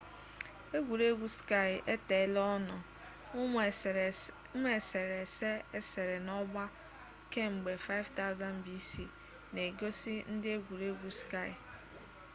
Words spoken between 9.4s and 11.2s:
na-egosi ndị egwuregwu